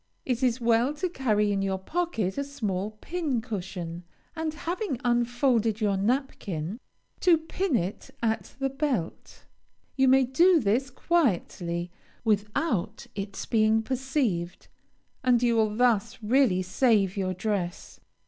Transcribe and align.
It 0.25 0.41
is 0.41 0.59
well 0.59 0.95
to 0.95 1.09
carry 1.09 1.51
in 1.51 1.61
your 1.61 1.77
pocket 1.77 2.35
a 2.39 2.43
small 2.43 2.97
pincushion, 3.01 4.03
and, 4.35 4.51
having 4.51 4.99
unfolded 5.05 5.79
your 5.79 5.95
napkin, 5.95 6.79
to 7.19 7.37
pin 7.37 7.75
it 7.75 8.09
at 8.23 8.55
the 8.57 8.71
belt. 8.71 9.45
You 9.95 10.07
may 10.07 10.23
do 10.23 10.59
this 10.59 10.89
quietly, 10.89 11.91
without 12.23 13.05
its 13.13 13.45
being 13.45 13.83
perceived, 13.83 14.69
and 15.23 15.43
you 15.43 15.55
will 15.55 15.75
thus 15.75 16.17
really 16.23 16.63
save 16.63 17.15
your 17.15 17.35
dress. 17.35 17.99